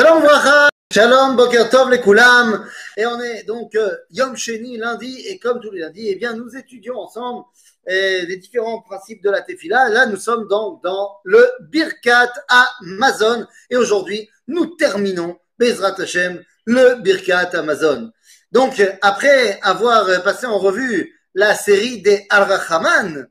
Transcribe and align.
Shalom 0.00 0.22
Vracha, 0.22 0.68
Shalom 0.90 1.36
Boker 1.36 1.68
Tov 1.68 1.90
les 1.90 2.00
Koulam. 2.00 2.66
Et 2.96 3.04
on 3.04 3.20
est 3.20 3.42
donc 3.42 3.74
euh, 3.74 3.94
Yom 4.12 4.34
Sheni 4.34 4.78
lundi 4.78 5.26
et 5.26 5.38
comme 5.38 5.60
tous 5.60 5.70
les 5.72 5.80
lundis, 5.80 6.08
eh 6.08 6.14
bien 6.14 6.32
nous 6.32 6.56
étudions 6.56 6.98
ensemble 6.98 7.44
euh, 7.90 8.22
les 8.24 8.38
différents 8.38 8.80
principes 8.80 9.22
de 9.22 9.28
la 9.28 9.42
Tefila. 9.42 9.90
Là, 9.90 10.06
nous 10.06 10.16
sommes 10.16 10.48
donc 10.48 10.82
dans 10.82 11.18
le 11.24 11.46
Birkat 11.68 12.32
Amazon 12.48 13.46
et 13.68 13.76
aujourd'hui, 13.76 14.26
nous 14.48 14.74
terminons 14.76 15.36
Bezrat 15.58 16.00
Hashem 16.00 16.42
le 16.64 16.94
Birkat 17.02 17.50
Amazon. 17.52 18.10
Donc 18.52 18.82
après 19.02 19.60
avoir 19.60 20.06
passé 20.22 20.46
en 20.46 20.56
revue 20.56 21.14
la 21.34 21.54
série 21.54 22.00
des 22.00 22.26
Al-Rachaman, 22.30 23.28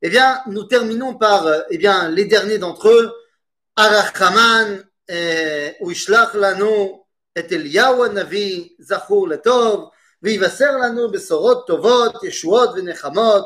eh 0.00 0.08
bien 0.08 0.40
nous 0.46 0.64
terminons 0.64 1.14
par 1.14 1.46
eh 1.68 1.76
bien 1.76 2.08
les 2.08 2.24
derniers 2.24 2.56
d'entre 2.56 2.88
eux, 2.88 3.12
Al-Rachaman 3.76 4.85
הוא 5.79 5.91
ישלח 5.91 6.35
לנו 6.35 7.03
את 7.37 7.51
אליהו 7.51 8.05
הנביא, 8.05 8.69
זכור 8.79 9.27
לטוב, 9.27 9.89
ויבשר 10.23 10.77
לנו 10.77 11.11
בשורות 11.11 11.67
טובות, 11.67 12.23
ישועות 12.23 12.69
ונחמות. 12.75 13.45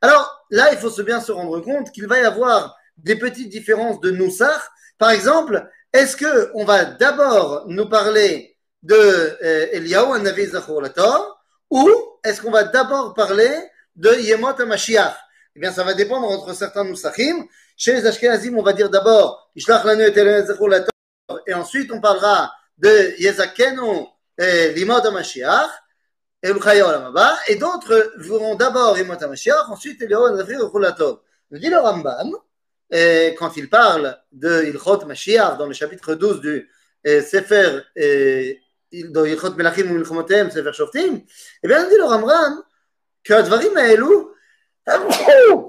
Alors, 0.00 0.44
là, 0.50 0.72
il 0.72 0.78
faut 0.78 0.90
se 0.90 1.02
bien 1.02 1.20
se 1.20 1.32
rendre 1.32 1.60
compte 1.60 1.90
qu'il 1.90 2.06
va 2.06 2.20
y 2.20 2.24
avoir 2.24 2.76
des 2.96 3.16
petites 3.16 3.48
différences 3.48 4.00
de 4.00 4.10
Noussach. 4.10 4.62
Par 4.96 5.10
exemple, 5.10 5.68
est-ce 5.92 6.16
que 6.16 6.50
on 6.54 6.64
va 6.64 6.84
d'abord 6.84 7.64
nous 7.66 7.88
parler 7.88 8.56
de 8.82 8.94
euh, 8.94 9.66
Eliyahu 9.72 10.14
Hanavi 10.14 10.46
Zachor 10.46 10.82
Lator, 10.82 11.42
ou 11.70 11.90
est-ce 12.24 12.40
qu'on 12.40 12.50
va 12.50 12.64
d'abord 12.64 13.14
parler 13.14 13.50
de 13.96 14.10
Yemot 14.20 14.60
HaMashiach 14.60 15.16
Eh 15.56 15.60
bien, 15.60 15.72
ça 15.72 15.82
va 15.82 15.94
dépendre 15.94 16.28
entre 16.28 16.54
certains 16.54 16.84
Noussachim. 16.84 17.44
Chez 17.76 17.94
les 17.94 18.06
Ashkenazim, 18.06 18.56
on 18.56 18.62
va 18.62 18.72
dire 18.72 18.90
d'abord 18.90 19.50
Ishlach 19.56 19.84
lanu 19.84 20.02
et 20.02 20.16
Eliyahu 20.16 20.46
Zachor 20.46 20.68
Lator, 20.68 20.90
et 21.46 21.54
ensuite 21.54 21.90
on 21.92 22.00
parlera 22.00 22.52
de 22.76 23.14
Yezakenu 23.18 24.06
et 24.38 24.72
Limot 24.72 25.04
HaMashiach, 25.04 25.70
et 26.42 26.50
Ulchaya 26.50 26.86
Olam 26.86 27.06
Haba, 27.06 27.36
et 27.48 27.56
d'autres 27.56 28.12
verront 28.16 28.54
d'abord 28.54 28.96
Limot 28.96 29.22
HaMashiach, 29.22 29.68
ensuite 29.68 30.00
Eliyahu 30.02 30.28
Hanavi 30.28 30.54
Zachor 30.54 30.80
Lator. 30.80 31.22
Nous 31.50 31.58
dit 31.58 31.70
le 31.70 31.78
Rambam, 31.78 32.36
et 32.90 33.34
quand 33.38 33.56
il 33.56 33.68
parle 33.68 34.18
de 34.32 34.64
Ilchot 34.64 35.04
Mashiach 35.06 35.58
dans 35.58 35.66
le 35.66 35.74
chapitre 35.74 36.14
12 36.14 36.40
du 36.40 36.70
euh, 37.06 37.22
Sefer 37.22 37.80
euh, 37.98 38.52
dans 39.10 39.24
Ilchot 39.24 39.54
Melachim 39.54 39.90
ou 39.90 39.94
Milchomotem, 39.94 40.50
Sefer 40.50 40.72
Shoftim, 40.72 41.20
eh 41.62 41.68
bien, 41.68 41.88
dit 41.88 41.96
le 41.96 42.04
Rambam 42.04 42.62
שהדברים 43.28 43.76
האלו, 43.76 44.32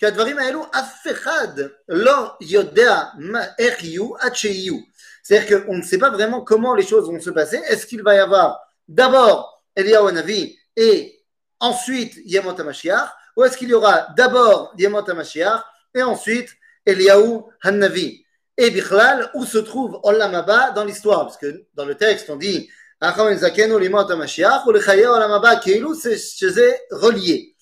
שהדברים 0.00 0.38
האלו 0.38 0.66
אף 0.70 1.06
אחד 1.10 1.48
לא 1.88 2.34
יודע 2.40 3.02
מה, 3.18 3.40
איך 3.58 3.84
יהיו 3.84 4.16
עד 4.18 4.36
שיהיו. 4.36 4.76
C'est-à-dire 5.22 5.66
qu'on 5.66 5.76
ne 5.76 5.82
sait 5.82 5.98
pas 5.98 6.10
vraiment 6.10 6.42
comment 6.42 6.74
les 6.74 6.86
choses 6.86 7.06
vont 7.06 7.20
se 7.20 7.30
passer. 7.30 7.56
Est-ce 7.68 7.86
qu'il 7.86 8.02
va 8.02 8.14
y 8.14 8.18
avoir 8.18 8.60
d'abord 8.88 9.64
Eliyahu 9.74 10.08
Hanavi 10.08 10.56
et 10.76 11.24
ensuite 11.58 12.14
Yemot 12.24 12.60
HaMashiach 12.60 13.08
ou 13.36 13.44
est-ce 13.44 13.56
qu'il 13.56 13.68
y 13.68 13.74
aura 13.74 14.06
d'abord 14.16 14.72
Yemot 14.78 15.08
HaMashiach 15.10 15.64
et 15.94 16.02
ensuite 16.02 16.50
Eliyahu 16.86 17.42
Hannavi. 17.62 18.24
Et 18.56 18.70
Bichlal, 18.70 19.30
où 19.34 19.44
se 19.44 19.58
trouve 19.58 20.00
Olam 20.02 20.34
Haba 20.34 20.70
dans 20.70 20.84
l'histoire 20.84 21.26
Parce 21.26 21.36
que 21.36 21.66
dans 21.74 21.84
le 21.84 21.94
texte, 21.94 22.30
on 22.30 22.36
dit 22.36 22.70
c'est 23.02 23.08
relié. 26.90 27.54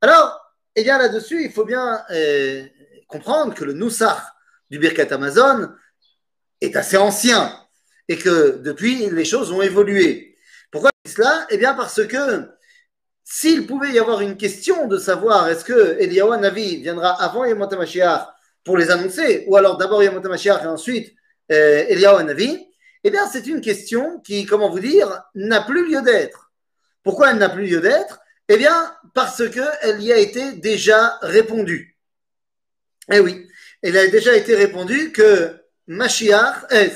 Alors, 0.00 0.40
et 0.75 0.83
bien 0.83 0.97
là-dessus, 0.97 1.43
il 1.43 1.51
faut 1.51 1.65
bien 1.65 2.03
euh, 2.11 2.65
comprendre 3.07 3.53
que 3.53 3.63
le 3.63 3.73
Noussach 3.73 4.21
du 4.69 4.79
Birkat 4.79 5.13
Amazon 5.13 5.69
est 6.61 6.75
assez 6.75 6.97
ancien 6.97 7.53
et 8.07 8.17
que 8.17 8.57
depuis, 8.57 9.09
les 9.09 9.25
choses 9.25 9.51
ont 9.51 9.61
évolué. 9.61 10.35
Pourquoi 10.71 10.91
cela? 11.07 11.47
Eh 11.49 11.57
bien 11.57 11.73
parce 11.73 12.05
que 12.05 12.49
s'il 13.23 13.65
pouvait 13.65 13.91
y 13.91 13.99
avoir 13.99 14.21
une 14.21 14.37
question 14.37 14.87
de 14.87 14.97
savoir 14.97 15.49
est-ce 15.49 15.65
que 15.65 15.97
Eliyahu 15.99 16.37
Navi 16.39 16.77
viendra 16.77 17.11
avant 17.21 17.45
Yemot 17.45 17.73
HaMashiach 17.73 18.27
pour 18.63 18.77
les 18.77 18.91
annoncer, 18.91 19.45
ou 19.47 19.55
alors 19.55 19.77
d'abord 19.77 20.03
Yemot 20.03 20.23
HaMashiach 20.23 20.63
et 20.63 20.67
ensuite 20.67 21.15
euh, 21.51 21.85
Eliyahu 21.87 22.23
Navi, 22.23 22.67
eh 23.03 23.11
bien 23.11 23.27
c'est 23.27 23.47
une 23.47 23.61
question 23.61 24.19
qui, 24.19 24.45
comment 24.45 24.69
vous 24.69 24.79
dire, 24.79 25.23
n'a 25.33 25.61
plus 25.61 25.89
lieu 25.89 26.01
d'être. 26.01 26.51
Pourquoi 27.03 27.31
elle 27.31 27.37
n'a 27.37 27.49
plus 27.49 27.65
lieu 27.67 27.79
d'être? 27.79 28.19
Eh 28.47 28.57
bien 28.57 28.95
parce 29.13 29.49
qu'elle 29.49 30.01
y 30.01 30.13
a 30.13 30.17
été 30.17 30.53
déjà 30.53 31.17
répondu. 31.21 31.97
Eh 33.11 33.19
oui, 33.19 33.47
il 33.83 33.97
a 33.97 34.07
déjà 34.07 34.35
été 34.35 34.55
répondu 34.55 35.11
que 35.11 35.55
Mashiach, 35.87 36.65
eh, 36.71 36.89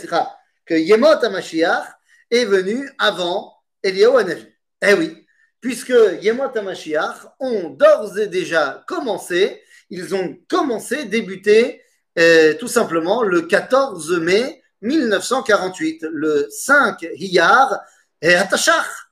que 0.66 0.74
Yemot 0.74 1.24
HaMashiach 1.24 1.86
est 2.32 2.46
venu 2.46 2.90
avant 2.98 3.54
Eliyahu 3.84 4.24
Navi. 4.24 4.46
Eh 4.82 4.94
oui 4.94 5.26
puisque 5.62 5.94
Yemot 6.22 6.56
HaMashiach 6.56 7.36
ont 7.40 7.70
d'ores 7.70 8.18
et 8.18 8.28
déjà 8.28 8.84
commencé, 8.88 9.62
ils 9.90 10.16
ont 10.16 10.38
commencé, 10.48 11.06
débuté 11.06 11.82
euh, 12.18 12.54
tout 12.56 12.68
simplement 12.68 13.24
le 13.24 13.42
14 13.44 14.20
mai 14.20 14.64
1948, 14.82 16.06
le 16.12 16.48
5 16.50 17.06
Hiyar 17.16 17.82
et 18.22 18.36
Atashach. 18.36 19.09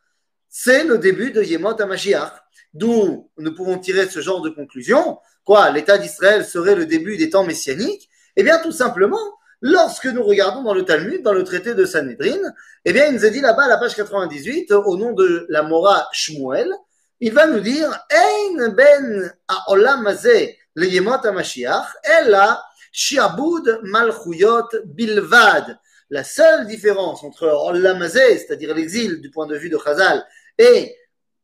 C'est 0.60 0.86
le 0.86 0.98
début 0.98 1.30
de 1.30 1.44
Yemot 1.44 1.80
HaMashiach. 1.80 2.32
D'où 2.74 3.30
nous 3.38 3.54
pouvons 3.54 3.78
tirer 3.78 4.10
ce 4.10 4.22
genre 4.22 4.42
de 4.42 4.50
conclusion. 4.50 5.20
Quoi 5.46 5.70
L'État 5.70 6.00
d'Israël 6.00 6.44
serait 6.44 6.74
le 6.74 6.88
début 6.88 7.16
des 7.16 7.30
temps 7.30 7.44
messianiques? 7.44 8.10
Eh 8.36 8.42
bien, 8.42 8.58
tout 8.58 8.72
simplement, 8.72 9.22
Lorsque 9.62 10.06
nous 10.06 10.24
regardons 10.24 10.62
dans 10.62 10.74
le 10.76 10.86
Talmud, 10.86 11.24
dans 11.24 11.34
le 11.34 11.44
traité 11.44 11.74
de 11.74 11.84
Sanhedrin, 11.84 12.38
eh 12.86 12.94
bien, 12.94 13.08
il 13.08 13.16
nous 13.16 13.26
est 13.26 13.32
dit 13.32 13.42
là-bas 13.42 13.64
à 13.64 13.68
la 13.68 13.78
page 13.78 13.96
98, 13.96 14.72
au 14.72 14.98
nom 14.98 15.14
de 15.14 15.48
la 15.50 15.64
Mora 15.64 16.08
Shmuel, 16.12 16.72
il 17.20 17.34
va 17.34 17.48
nous 17.48 17.60
dire 17.60 17.90
Ein 18.12 18.70
ben 18.70 19.34
hazeh 19.48 20.58
leyemot 20.76 21.26
ha'mashiach, 21.26 21.88
ella 22.04 22.64
shiabud 22.92 23.80
malchuyot 23.82 24.70
bilvad. 24.86 25.80
La 26.12 26.24
seule 26.24 26.68
différence 26.68 27.24
entre 27.24 27.48
olam 27.48 28.02
hazeh, 28.04 28.38
c'est-à-dire 28.38 28.76
l'exil 28.76 29.22
du 29.22 29.32
point 29.32 29.48
de 29.48 29.58
vue 29.58 29.70
de 29.70 29.78
Chazal, 29.84 30.24
et 30.58 30.96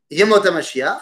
yemot 0.10 0.46
ha'mashiach, 0.46 1.02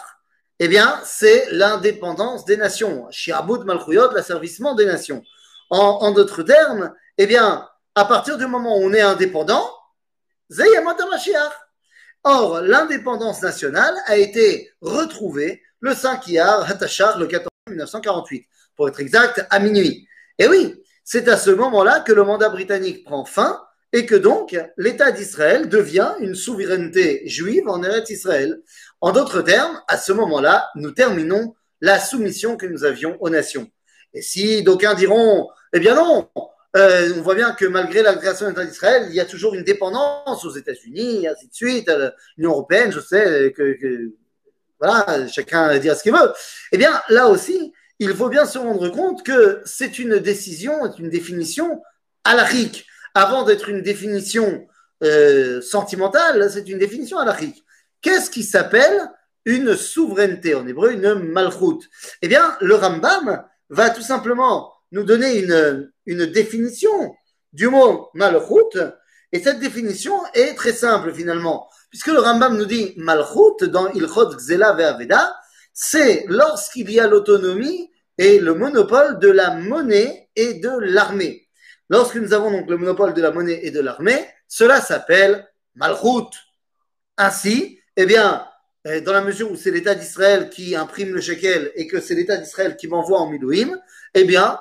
eh 0.58 0.68
bien, 0.68 1.00
c'est 1.04 1.50
l'indépendance 1.50 2.44
des 2.44 2.56
nations. 2.56 3.08
Shiabud 3.10 3.64
malchuyot, 3.64 4.12
l'asservissement 4.12 4.74
des 4.74 4.86
nations. 4.86 5.22
En, 5.70 6.12
d'autres 6.12 6.42
termes, 6.42 6.92
eh 7.18 7.26
bien, 7.26 7.68
à 7.94 8.04
partir 8.04 8.36
du 8.36 8.46
moment 8.46 8.78
où 8.78 8.82
on 8.82 8.92
est 8.92 9.00
indépendant, 9.00 9.68
Zayamot 10.50 10.94
Mashiach. 11.10 11.52
Or, 12.24 12.60
l'indépendance 12.60 13.42
nationale 13.42 13.94
a 14.06 14.16
été 14.16 14.70
retrouvée 14.80 15.62
le 15.80 15.94
5 15.94 16.28
Iyar 16.28 16.70
Hatachar, 16.70 17.18
le 17.18 17.26
14 17.26 17.48
mai 17.66 17.72
1948, 17.72 18.46
pour 18.76 18.88
être 18.88 19.00
exact, 19.00 19.44
à 19.50 19.58
minuit. 19.58 20.06
Et 20.38 20.46
oui, 20.46 20.80
c'est 21.02 21.26
à 21.28 21.36
ce 21.36 21.50
moment-là 21.50 22.00
que 22.00 22.12
le 22.12 22.22
mandat 22.22 22.50
britannique 22.50 23.04
prend 23.04 23.24
fin 23.24 23.60
et 23.92 24.06
que 24.06 24.14
donc 24.14 24.56
l'État 24.76 25.12
d'Israël 25.12 25.68
devient 25.68 26.12
une 26.20 26.34
souveraineté 26.34 27.22
juive 27.26 27.68
en 27.68 27.82
Eretz 27.82 28.10
Israël. 28.10 28.60
En 29.00 29.12
d'autres 29.12 29.42
termes, 29.42 29.80
à 29.88 29.98
ce 29.98 30.12
moment-là, 30.12 30.70
nous 30.76 30.92
terminons 30.92 31.54
la 31.80 31.98
soumission 31.98 32.56
que 32.56 32.66
nous 32.66 32.84
avions 32.84 33.16
aux 33.20 33.30
nations. 33.30 33.70
Et 34.14 34.22
si 34.22 34.62
d'aucuns 34.62 34.94
diront, 34.94 35.48
eh 35.72 35.80
bien 35.80 35.94
non, 35.94 36.28
euh, 36.76 37.12
on 37.16 37.22
voit 37.22 37.34
bien 37.34 37.52
que 37.52 37.66
malgré 37.66 38.02
la 38.02 38.14
création 38.14 38.46
de 38.46 38.50
l'État 38.50 38.64
d'Israël, 38.64 39.06
il 39.10 39.14
y 39.14 39.20
a 39.20 39.24
toujours 39.24 39.54
une 39.54 39.64
dépendance 39.64 40.44
aux 40.44 40.54
États-Unis, 40.56 41.26
ainsi 41.28 41.48
de 41.48 41.54
suite, 41.54 41.88
à 41.88 42.14
l'Union 42.36 42.52
européenne, 42.52 42.92
je 42.92 43.00
sais 43.00 43.52
que, 43.56 43.74
que, 43.78 44.12
voilà, 44.80 45.28
chacun 45.28 45.78
dira 45.78 45.94
ce 45.94 46.02
qu'il 46.02 46.12
veut. 46.12 46.32
Eh 46.72 46.78
bien, 46.78 47.00
là 47.08 47.28
aussi, 47.28 47.72
il 47.98 48.14
faut 48.14 48.28
bien 48.28 48.46
se 48.46 48.58
rendre 48.58 48.88
compte 48.88 49.22
que 49.22 49.60
c'est 49.64 49.98
une 49.98 50.18
décision, 50.18 50.92
une 50.98 51.10
définition 51.10 51.82
alachique. 52.24 52.86
Avant 53.14 53.42
d'être 53.44 53.68
une 53.68 53.82
définition 53.82 54.66
euh, 55.02 55.60
sentimentale, 55.60 56.50
c'est 56.50 56.68
une 56.68 56.78
définition 56.78 57.18
alachique. 57.18 57.62
Qu'est-ce 58.00 58.30
qui 58.30 58.42
s'appelle 58.42 59.10
une 59.44 59.76
souveraineté 59.76 60.54
en 60.54 60.66
hébreu, 60.66 60.92
une 60.92 61.14
malchut? 61.14 61.88
Eh 62.22 62.28
bien, 62.28 62.56
le 62.60 62.74
Rambam 62.74 63.44
va 63.70 63.90
tout 63.90 64.02
simplement 64.02 64.72
nous 64.92 65.04
donner 65.04 65.38
une, 65.38 65.90
une 66.06 66.26
définition 66.26 67.14
du 67.52 67.68
mot 67.68 68.08
malchut, 68.14 68.78
et 69.32 69.42
cette 69.42 69.60
définition 69.60 70.14
est 70.34 70.54
très 70.54 70.72
simple 70.72 71.12
finalement, 71.12 71.68
puisque 71.90 72.08
le 72.08 72.18
Rambam 72.18 72.56
nous 72.56 72.66
dit 72.66 72.94
malchut 72.96 73.68
dans 73.68 73.90
Ilchot 73.92 74.36
Gzela 74.36 74.72
Ve'aveda, 74.72 75.34
c'est 75.72 76.24
lorsqu'il 76.28 76.90
y 76.90 77.00
a 77.00 77.06
l'autonomie 77.06 77.90
et 78.18 78.38
le 78.38 78.54
monopole 78.54 79.18
de 79.18 79.28
la 79.28 79.54
monnaie 79.54 80.28
et 80.36 80.54
de 80.54 80.70
l'armée. 80.80 81.41
Lorsque 81.92 82.16
nous 82.16 82.32
avons 82.32 82.50
donc 82.50 82.70
le 82.70 82.78
monopole 82.78 83.12
de 83.12 83.20
la 83.20 83.32
monnaie 83.32 83.66
et 83.66 83.70
de 83.70 83.78
l'armée, 83.78 84.26
cela 84.48 84.80
s'appelle 84.80 85.46
malchut. 85.74 86.30
Ainsi, 87.18 87.80
eh 87.98 88.06
bien, 88.06 88.46
dans 89.04 89.12
la 89.12 89.20
mesure 89.20 89.52
où 89.52 89.56
c'est 89.56 89.70
l'État 89.70 89.94
d'Israël 89.94 90.48
qui 90.48 90.74
imprime 90.74 91.12
le 91.12 91.20
shekel 91.20 91.70
et 91.74 91.86
que 91.86 92.00
c'est 92.00 92.14
l'État 92.14 92.38
d'Israël 92.38 92.76
qui 92.76 92.88
m'envoie 92.88 93.18
en 93.18 93.28
milouim, 93.28 93.78
eh 94.14 94.24
bien, 94.24 94.58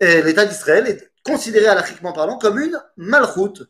l'État 0.00 0.46
d'Israël 0.46 0.86
est 0.86 1.12
considérée 1.22 1.66
alachiquement 1.66 2.14
parlant 2.14 2.38
comme 2.38 2.58
une 2.58 2.80
malchoute, 2.96 3.64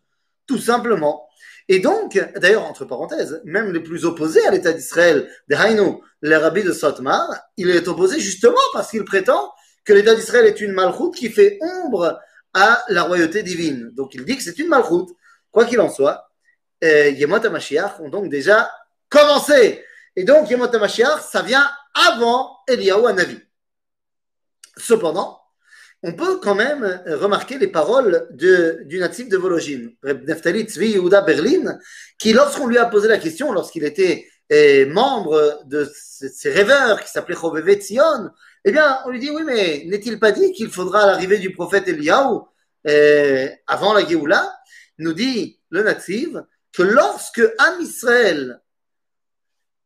tout 0.46 0.58
simplement. 0.58 1.28
Et 1.69 1.81
donc, 1.81 2.25
d'ailleurs, 2.37 2.64
entre 2.64 2.84
parenthèses, 2.84 3.40
même 3.44 3.72
les 3.72 3.81
plus 3.81 4.04
opposés 4.04 4.46
à 4.46 4.52
l'État 4.52 4.72
d'Israël, 4.72 5.28
des 5.49 5.56
Haïnou, 5.56 6.04
les 6.22 6.37
rabbis 6.37 6.62
de 6.62 6.72
Sotmar, 6.72 7.28
il 7.56 7.69
est 7.69 7.88
opposé 7.88 8.20
justement 8.20 8.54
parce 8.72 8.93
qu'il 8.93 9.04
prétend 9.04 9.52
que 9.84 9.93
l'État 9.93 10.14
d'Israël 10.14 10.46
est 10.46 10.60
une 10.60 10.70
malchoute 10.70 11.16
qui 11.16 11.31
fait 11.31 11.58
ombre 11.84 12.20
à 12.54 12.82
la 12.88 13.02
royauté 13.02 13.43
divine. 13.43 13.90
Donc 13.94 14.14
il 14.14 14.25
dit 14.25 14.37
que 14.37 14.43
c'est 14.43 14.58
une 14.58 14.69
malchoute. 14.69 15.10
Quoi 15.50 15.64
qu'il 15.66 15.81
en 15.81 15.90
soit, 15.90 16.31
euh, 16.84 17.10
Yemot 17.10 17.38
ont 18.00 18.08
donc 18.08 18.28
déjà 18.28 18.70
commencé. 19.08 19.84
Et 20.16 20.25
donc 20.25 20.50
Yemot 20.50 20.75
HaMashiach, 20.75 21.20
ça 21.20 21.43
vient 21.43 21.69
avant 21.94 22.58
Eliyahu 22.69 23.06
Hanavi. 23.06 23.38
Cependant, 24.76 25.40
on 26.02 26.14
peut 26.14 26.38
quand 26.38 26.54
même 26.54 27.02
remarquer 27.06 27.58
les 27.58 27.69
paroles 27.69 28.26
de, 28.31 28.82
du 28.87 28.99
natif 28.99 29.28
de 29.28 29.37
Vologine, 29.37 29.93
Neftali 30.02 30.64
Tzvi 30.64 30.93
Yehuda 30.93 31.20
Berlin, 31.20 31.78
qui 32.19 32.32
lorsqu'on 32.32 32.66
lui 32.66 32.78
a 32.78 32.87
posé 32.87 33.08
la 33.08 33.19
question, 33.19 33.52
lorsqu'il 33.52 33.84
était 33.84 34.26
eh, 34.50 34.84
membre 34.87 35.62
de 35.66 35.88
ces 35.94 36.50
rêveurs 36.50 37.00
qui 37.02 37.10
s'appelait 37.10 37.37
Chovevet 37.37 37.76
Tzion, 37.76 38.31
eh 38.64 38.73
bien, 38.73 39.00
on 39.05 39.11
lui 39.11 39.19
dit, 39.19 39.31
oui, 39.31 39.43
mais 39.44 39.85
n'est-il 39.87 40.19
pas 40.19 40.32
dit 40.32 40.53
qu'il 40.53 40.70
faudra 40.70 41.06
l'arrivée 41.06 41.38
du 41.38 41.53
prophète 41.53 41.88
Eliyahu 41.88 42.41
eh, 42.85 43.50
avant 43.67 43.93
la 43.93 44.06
Géoula 44.06 44.56
Nous 44.99 45.12
dit 45.12 45.61
le 45.70 45.82
natif 45.82 46.29
que 46.73 46.82
lorsque 46.82 47.43
Am 47.59 47.81
Israël 47.81 48.61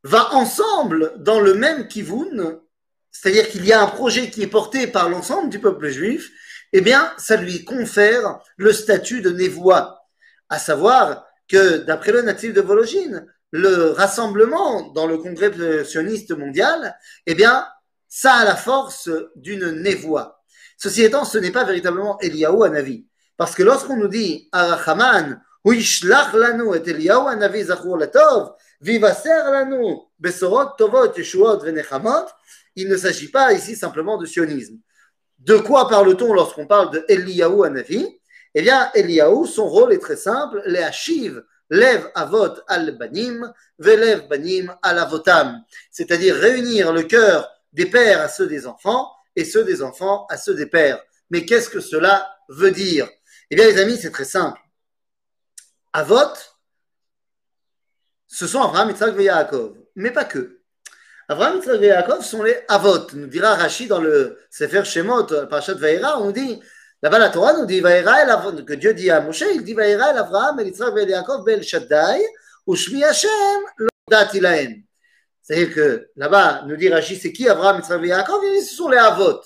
va 0.05 0.34
ensemble 0.34 1.14
dans 1.19 1.40
le 1.40 1.55
même 1.55 1.88
kivun, 1.88 2.61
c'est-à-dire 3.11 3.49
qu'il 3.49 3.64
y 3.64 3.73
a 3.73 3.81
un 3.81 3.87
projet 3.87 4.31
qui 4.31 4.43
est 4.43 4.46
porté 4.46 4.87
par 4.87 5.08
l'ensemble 5.08 5.49
du 5.49 5.58
peuple 5.58 5.88
juif, 5.88 6.31
eh 6.73 6.81
bien, 6.82 7.12
ça 7.17 7.37
lui 7.37 7.64
confère 7.64 8.40
le 8.56 8.73
statut 8.73 9.23
de 9.23 9.31
névoie. 9.31 10.06
À 10.49 10.58
savoir 10.58 11.26
que, 11.49 11.78
d'après 11.78 12.12
le 12.12 12.23
natif 12.23 12.52
de 12.52 12.61
Vologine, 12.61 13.26
le 13.52 13.90
rassemblement 13.93 14.90
dans 14.93 15.06
le 15.06 15.17
congrès 15.17 15.84
sioniste 15.84 16.32
mondial, 16.32 16.96
eh 17.25 17.34
bien, 17.34 17.67
ça 18.18 18.32
a 18.36 18.44
la 18.46 18.56
force 18.56 19.10
d'une 19.34 19.72
névoie. 19.72 20.42
Ceci 20.78 21.02
étant, 21.02 21.26
ce 21.26 21.36
n'est 21.36 21.50
pas 21.50 21.64
véritablement 21.64 22.18
Eliyahu 22.20 22.64
Hanavi. 22.64 23.04
Parce 23.36 23.54
que 23.54 23.62
lorsqu'on 23.62 23.98
nous 23.98 24.08
dit 24.08 24.48
Arachaman, 24.52 25.38
Uishlach 25.66 26.32
lanu 26.32 26.74
et 26.74 26.88
Eliyahu 26.88 27.28
Hanavi 27.28 27.64
zachur 27.64 27.98
latov, 27.98 28.54
vivaser 28.80 29.28
lanu 29.28 29.98
besorot 30.18 30.70
tovot 30.78 31.12
yeshuot 31.14 31.58
venechamot, 31.58 32.24
il 32.74 32.88
ne 32.88 32.96
s'agit 32.96 33.30
pas 33.30 33.52
ici 33.52 33.76
simplement 33.76 34.16
de 34.16 34.24
sionisme. 34.24 34.78
De 35.38 35.58
quoi 35.58 35.86
parle-t-on 35.86 36.32
lorsqu'on 36.32 36.66
parle 36.66 36.92
de 36.92 37.04
Eliyahu 37.08 37.66
Hanavi 37.66 38.18
Eh 38.54 38.62
bien, 38.62 38.90
Eliyahu, 38.94 39.46
son 39.46 39.68
rôle 39.68 39.92
est 39.92 39.98
très 39.98 40.16
simple, 40.16 40.62
les 41.68 41.98
avot 42.14 42.54
al 42.66 42.96
banim, 42.96 43.52
velev 43.78 44.26
banim 44.26 44.74
al 44.80 45.00
avotam, 45.00 45.62
c'est-à-dire 45.90 46.34
réunir 46.36 46.94
le 46.94 47.02
cœur 47.02 47.56
des 47.72 47.86
pères 47.86 48.20
à 48.20 48.28
ceux 48.28 48.46
des 48.46 48.66
enfants 48.66 49.12
et 49.34 49.44
ceux 49.44 49.64
des 49.64 49.82
enfants 49.82 50.26
à 50.30 50.36
ceux 50.36 50.54
des 50.54 50.66
pères. 50.66 51.00
Mais 51.30 51.44
qu'est-ce 51.44 51.68
que 51.68 51.80
cela 51.80 52.28
veut 52.48 52.70
dire? 52.70 53.08
Eh 53.50 53.56
bien, 53.56 53.66
les 53.66 53.78
amis, 53.78 53.98
c'est 54.00 54.10
très 54.10 54.24
simple. 54.24 54.58
Avot, 55.92 56.34
ce 58.26 58.46
sont 58.46 58.60
Abraham, 58.60 58.90
Yitzhak 58.90 59.18
et 59.18 59.24
Yaakov, 59.24 59.76
mais 59.94 60.10
pas 60.10 60.24
que. 60.24 60.60
Abraham, 61.28 61.56
Yitzhak 61.56 61.80
et 61.80 61.86
Yaakov 61.86 62.22
sont 62.22 62.42
les 62.42 62.58
Avot. 62.68 63.06
Nous 63.14 63.26
dira 63.26 63.54
Rashi 63.54 63.86
dans 63.86 64.00
le 64.00 64.38
Sefer 64.50 64.84
Shemot, 64.84 65.24
Parashat 65.48 65.74
Vaïra, 65.74 66.20
on 66.20 66.30
dit, 66.30 66.60
là-bas 67.02 67.18
la 67.18 67.30
Torah 67.30 67.54
nous 67.54 67.66
dit 67.66 67.80
Vaïra, 67.80 68.52
que 68.66 68.74
Dieu 68.74 68.94
dit 68.94 69.10
à 69.10 69.20
Moshe, 69.20 69.44
il 69.54 69.64
dit 69.64 69.74
Vaïra 69.74 70.10
el 70.10 70.18
Abraham, 70.18 70.60
el 70.60 70.66
Yitzhak 70.66 70.96
et 70.98 71.06
Yaakov, 71.06 71.44
bel 71.44 71.62
Shaddai, 71.62 72.22
Ushmi 72.66 73.02
Hashem, 73.02 73.62
lo 73.78 73.88
dati. 74.10 74.86
C'est-à-dire 75.46 75.72
que 75.72 76.08
là-bas, 76.16 76.64
nous 76.66 76.76
dit 76.76 76.88
Rashi, 76.88 77.16
c'est 77.16 77.32
qui 77.32 77.48
Abraham, 77.48 77.76
Yitzhak 77.76 78.02
et 78.02 78.08
Yaakov 78.08 78.43
ce 78.60 78.75
sont 78.75 78.88
les 78.88 78.98
Avot. 78.98 79.40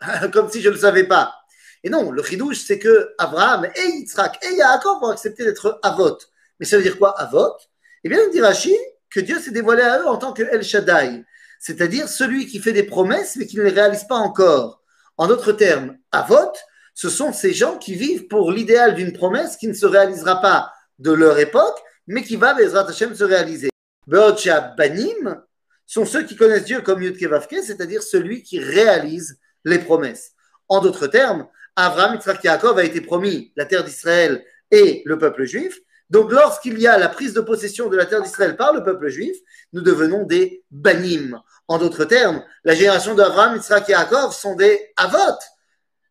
Comme 0.32 0.48
si 0.48 0.62
je 0.62 0.68
ne 0.68 0.74
le 0.74 0.78
savais 0.78 1.02
pas. 1.02 1.34
Et 1.82 1.90
non, 1.90 2.12
le 2.12 2.22
chidouche, 2.22 2.58
c'est 2.64 2.78
que 2.78 3.12
Abraham 3.18 3.64
et 3.74 3.88
Yitzhak 3.88 4.38
et 4.44 4.54
Yaakov 4.54 5.00
vont 5.00 5.10
accepter 5.10 5.44
d'être 5.44 5.80
Avot. 5.82 6.16
Mais 6.60 6.66
ça 6.66 6.76
veut 6.76 6.84
dire 6.84 6.96
quoi, 6.96 7.18
Avot 7.20 7.56
Eh 8.04 8.08
bien, 8.08 8.24
nous 8.24 8.30
dit 8.30 8.40
Rashi, 8.40 8.76
que 9.10 9.18
Dieu 9.18 9.40
s'est 9.40 9.50
dévoilé 9.50 9.82
à 9.82 10.00
eux 10.00 10.06
en 10.06 10.16
tant 10.16 10.32
que 10.32 10.44
El 10.44 10.62
Shaddai, 10.62 11.24
c'est-à-dire 11.58 12.08
celui 12.08 12.46
qui 12.46 12.60
fait 12.60 12.72
des 12.72 12.84
promesses 12.84 13.34
mais 13.34 13.46
qui 13.46 13.56
ne 13.56 13.64
les 13.64 13.70
réalise 13.70 14.04
pas 14.04 14.14
encore. 14.14 14.80
En 15.16 15.26
d'autres 15.26 15.52
termes, 15.52 15.96
Avot, 16.12 16.52
ce 16.94 17.08
sont 17.08 17.32
ces 17.32 17.52
gens 17.52 17.78
qui 17.78 17.96
vivent 17.96 18.28
pour 18.28 18.52
l'idéal 18.52 18.94
d'une 18.94 19.12
promesse 19.12 19.56
qui 19.56 19.66
ne 19.66 19.74
se 19.74 19.86
réalisera 19.86 20.40
pas 20.40 20.72
de 21.00 21.10
leur 21.10 21.36
époque, 21.40 21.82
mais 22.06 22.22
qui 22.22 22.36
va, 22.36 22.54
Bezrat 22.54 22.88
Hashem, 22.88 23.12
se 23.12 23.24
réaliser. 23.24 23.70
Banim 24.06 25.42
sont 25.86 26.06
ceux 26.06 26.24
qui 26.24 26.36
connaissent 26.36 26.64
Dieu 26.64 26.80
comme 26.80 27.02
Yud 27.02 27.18
Kevavke, 27.18 27.56
c'est-à-dire 27.62 28.02
celui 28.02 28.42
qui 28.42 28.58
réalise 28.58 29.38
les 29.64 29.78
promesses. 29.78 30.32
En 30.68 30.80
d'autres 30.80 31.06
termes, 31.06 31.46
Abraham, 31.76 32.14
Yitzhak 32.14 32.42
Yaakov 32.42 32.78
a 32.78 32.84
été 32.84 33.00
promis 33.00 33.52
la 33.56 33.66
terre 33.66 33.84
d'Israël 33.84 34.44
et 34.70 35.02
le 35.04 35.18
peuple 35.18 35.44
juif, 35.44 35.80
donc, 36.08 36.30
lorsqu'il 36.30 36.78
y 36.78 36.86
a 36.86 36.98
la 36.98 37.08
prise 37.08 37.34
de 37.34 37.40
possession 37.40 37.88
de 37.88 37.96
la 37.96 38.06
terre 38.06 38.22
d'Israël 38.22 38.56
par 38.56 38.72
le 38.72 38.84
peuple 38.84 39.08
juif, 39.08 39.36
nous 39.72 39.82
devenons 39.82 40.24
des 40.24 40.62
banim. 40.70 41.40
En 41.66 41.78
d'autres 41.78 42.04
termes, 42.04 42.44
la 42.64 42.74
génération 42.74 43.14
d'Abraham, 43.14 43.56
Yitzhak 43.56 43.88
et 43.88 43.92
Yaakov 43.92 44.32
sont 44.32 44.54
des 44.54 44.92
avot. 44.96 45.38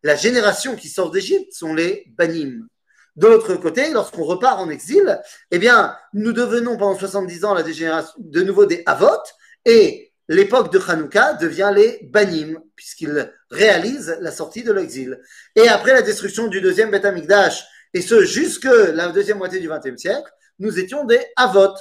La 0.02 0.14
génération 0.14 0.76
qui 0.76 0.88
sort 0.88 1.10
d'Égypte 1.10 1.52
sont 1.52 1.74
les 1.74 2.04
banim. 2.18 2.68
De 3.16 3.26
l'autre 3.26 3.54
côté, 3.56 3.90
lorsqu'on 3.92 4.24
repart 4.24 4.60
en 4.60 4.68
exil, 4.68 5.20
eh 5.50 5.58
bien, 5.58 5.96
nous 6.12 6.32
devenons 6.32 6.76
pendant 6.76 6.98
70 6.98 7.44
ans 7.44 7.54
la 7.54 7.66
génération 7.66 8.12
de 8.18 8.42
nouveau 8.42 8.66
des 8.66 8.82
avot 8.86 9.22
et 9.64 10.12
l'époque 10.28 10.72
de 10.72 10.78
Hanouka 10.78 11.34
devient 11.34 11.72
les 11.74 12.00
banim, 12.10 12.60
puisqu'ils 12.74 13.32
réalisent 13.50 14.18
la 14.20 14.32
sortie 14.32 14.62
de 14.62 14.72
l'exil. 14.72 15.20
Et 15.54 15.68
après 15.68 15.92
la 15.92 16.02
destruction 16.02 16.48
du 16.48 16.60
deuxième 16.60 16.90
Beth 16.90 17.04
Amikdash, 17.04 17.64
et 17.94 18.02
ce 18.02 18.22
jusque 18.24 18.68
la 18.92 19.08
deuxième 19.08 19.38
moitié 19.38 19.60
du 19.60 19.68
XXe 19.68 19.96
siècle, 19.96 20.30
nous 20.58 20.78
étions 20.78 21.04
des 21.04 21.24
avot, 21.36 21.74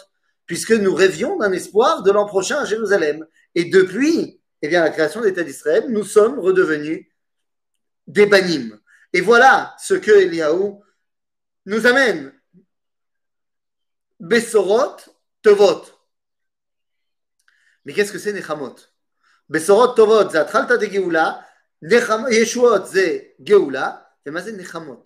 puisque 0.45 0.71
nous 0.71 0.93
rêvions 0.93 1.37
d'un 1.37 1.51
espoir 1.51 2.03
de 2.03 2.11
l'an 2.11 2.25
prochain 2.25 2.59
à 2.59 2.65
Jérusalem. 2.65 3.25
Et 3.55 3.65
depuis 3.65 4.39
eh 4.61 4.67
bien, 4.67 4.83
la 4.83 4.89
création 4.89 5.19
de 5.19 5.25
l'État 5.25 5.43
d'Israël, 5.43 5.85
nous 5.89 6.03
sommes 6.03 6.39
redevenus 6.39 7.05
des 8.07 8.25
banim. 8.25 8.79
Et 9.13 9.21
voilà 9.21 9.75
ce 9.79 9.93
que 9.93 10.11
Eliaou 10.11 10.81
nous 11.65 11.85
amène. 11.85 12.33
Besorot 14.19 14.97
Tovot. 15.41 15.83
Mais 17.85 17.93
qu'est-ce 17.93 18.11
que 18.11 18.19
c'est 18.19 18.33
Nechamot? 18.33 18.75
Besorot 19.49 19.89
Tovot, 19.89 20.29
c'est 20.29 20.77
de 20.77 20.85
Geoula, 20.91 21.45
Yeshuot, 21.81 22.85
c'est 22.85 23.35
Geoula, 23.39 24.09
et 24.25 24.31
c'est 24.43 24.53
Nechamot. 24.53 25.03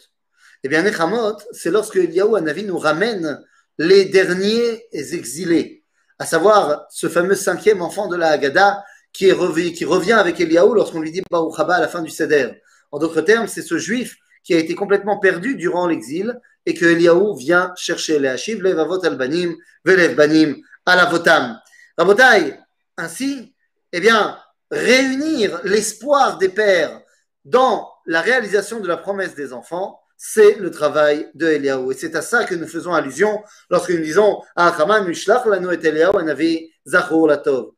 Eh 0.64 0.70
bien, 0.70 0.82
Nechamot, 0.84 1.38
c'est 1.52 1.72
lorsque 1.72 1.96
Eliyahu 1.96 2.36
Hanavi 2.36 2.64
nous 2.64 2.78
ramène 2.78 3.44
les 3.78 4.06
derniers 4.06 4.88
exilés, 4.92 5.84
à 6.18 6.26
savoir 6.26 6.86
ce 6.90 7.08
fameux 7.08 7.36
cinquième 7.36 7.82
enfant 7.82 8.08
de 8.08 8.18
la 8.18 8.32
Haggadah 8.32 8.84
qui, 9.14 9.32
qui 9.74 9.86
revient 9.86 10.14
avec 10.14 10.40
Eliyahu 10.40 10.76
lorsqu'on 10.76 11.02
lui 11.02 11.12
dit 11.12 11.22
Baruch 11.30 11.58
Haba 11.58 11.76
à 11.76 11.80
la 11.82 11.88
fin 11.88 12.02
du 12.02 12.12
Seder. 12.12 12.62
En 12.92 13.00
d'autres 13.00 13.22
termes, 13.22 13.48
c'est 13.48 13.62
ce 13.62 13.78
juif 13.78 14.18
qui 14.44 14.54
a 14.54 14.58
été 14.58 14.76
complètement 14.76 15.20
perdu 15.20 15.56
durant 15.56 15.88
l'exil 15.88 16.40
et 16.70 16.76
que 16.76 16.86
Eliyahu 16.86 17.36
vient 17.36 17.74
chercher 17.76 18.20
les 18.20 18.28
Hashiv, 18.28 18.62
les 18.62 18.74
Vavot 18.74 19.04
al-Banim, 19.04 19.56
Velev 19.84 20.14
Banim, 20.14 20.56
Alavotam. 20.86 21.60
Rabotai, 21.98 22.60
ainsi, 22.96 23.56
eh 23.92 24.00
bien, 24.00 24.38
réunir 24.70 25.62
l'espoir 25.64 26.38
des 26.38 26.50
pères 26.50 27.02
dans 27.44 27.90
la 28.06 28.22
réalisation 28.22 28.82
de 28.82 28.88
la 28.88 28.98
promesse 28.98 29.34
des 29.34 29.52
enfants, 29.52 30.00
c'est 30.16 30.60
le 30.60 30.70
travail 30.70 31.32
de 31.34 31.48
Eliaou. 31.48 31.92
Et 31.92 31.96
c'est 31.96 32.16
à 32.16 32.22
ça 32.22 32.44
que 32.44 32.54
nous 32.54 32.68
faisons 32.68 32.94
allusion 32.94 33.44
lorsque 33.72 33.90
nous 33.90 34.04
disons 34.04 34.44
Achaman 34.56 35.08
Mishlach 35.08 35.48
lanu 35.48 35.74
et 35.74 35.84
Eliaou 35.84 36.20
anavi 36.20 36.72
zachor 36.86 37.30
latov. 37.30 37.72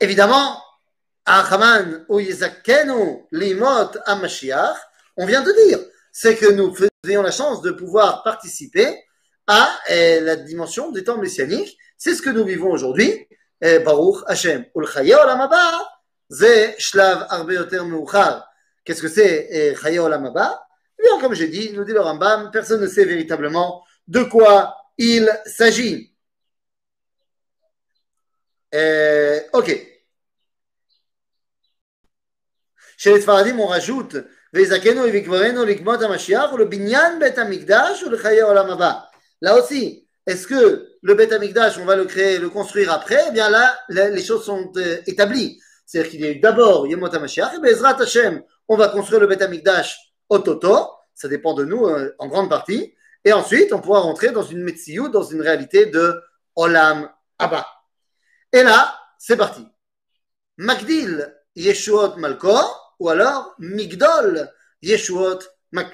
Évidemment, 0.00 0.60
Achaman 1.24 2.04
ou 2.08 2.18
Yizakenu 2.18 3.24
limot 3.30 3.92
amashiach, 4.04 4.78
on 5.16 5.26
vient 5.26 5.42
de 5.42 5.52
dire, 5.52 5.78
c'est 6.12 6.36
que 6.36 6.50
nous 6.52 6.74
faisions 6.74 7.22
la 7.22 7.30
chance 7.30 7.62
de 7.62 7.70
pouvoir 7.70 8.22
participer 8.22 9.04
à 9.46 9.78
eh, 9.88 10.20
la 10.20 10.36
dimension 10.36 10.92
des 10.92 11.04
temps 11.04 11.18
messianiques. 11.18 11.76
C'est 11.96 12.14
ce 12.14 12.22
que 12.22 12.30
nous 12.30 12.44
vivons 12.44 12.70
aujourd'hui. 12.70 13.26
Eh, 13.60 13.80
Baruch 13.80 14.22
Hashem. 14.26 14.66
Qu'est-ce 18.84 19.02
que 19.02 19.08
c'est 19.08 19.48
eh, 19.50 19.74
bien, 21.02 21.20
comme 21.20 21.34
j'ai 21.34 21.48
dit, 21.48 21.72
nous 21.72 21.84
dit 21.84 21.92
le 21.92 22.00
Rambam, 22.00 22.50
personne 22.50 22.80
ne 22.80 22.86
sait 22.86 23.04
véritablement 23.04 23.84
de 24.06 24.22
quoi 24.22 24.76
il 24.98 25.30
s'agit. 25.46 26.14
Ok. 29.52 29.98
Chez 32.96 33.14
les 33.14 33.20
Sfaradim, 33.20 33.58
on 33.60 33.66
rajoute 33.66 34.16
Là 39.40 39.56
aussi, 39.56 40.08
est-ce 40.26 40.46
que 40.46 40.88
le 41.02 41.14
Beth 41.14 41.32
Amikdash, 41.32 41.78
on 41.78 41.84
va 41.84 41.96
le 41.96 42.04
créer, 42.04 42.38
le 42.38 42.50
construire 42.50 42.92
après? 42.92 43.24
Eh 43.28 43.32
bien 43.32 43.50
là, 43.50 43.78
les 43.88 44.22
choses 44.22 44.44
sont 44.44 44.72
euh, 44.76 44.98
établies. 45.06 45.60
C'est-à-dire 45.86 46.10
qu'il 46.10 46.20
y 46.20 46.26
a 46.26 46.30
eu 46.30 46.40
d'abord 46.40 46.86
Yemot 46.86 47.14
HaMashiach, 47.14 47.54
et 47.56 47.60
Bezrat 47.60 48.00
Hashem, 48.00 48.42
on 48.68 48.76
va 48.76 48.88
construire 48.88 49.20
le 49.20 49.26
Beth 49.26 49.42
Amikdash 49.42 49.98
au 50.28 50.38
Toto, 50.38 50.90
ça 51.14 51.28
dépend 51.28 51.54
de 51.54 51.64
nous 51.64 51.86
euh, 51.86 52.14
en 52.18 52.28
grande 52.28 52.50
partie, 52.50 52.94
et 53.24 53.32
ensuite 53.32 53.72
on 53.72 53.80
pourra 53.80 54.00
rentrer 54.00 54.30
dans 54.30 54.42
une 54.42 54.62
Metsiou, 54.62 55.08
dans 55.08 55.22
une 55.22 55.40
réalité 55.40 55.86
de 55.86 56.20
Olam 56.56 57.10
Abba. 57.38 57.66
Et 58.52 58.62
là, 58.62 58.94
c'est 59.18 59.36
parti. 59.36 59.66
Magdil 60.58 61.34
Yeshuot 61.56 62.16
Malkor, 62.16 62.87
ou 62.98 63.08
alors 63.08 63.54
Migdol 63.58 64.50
Yeshuot 64.82 65.40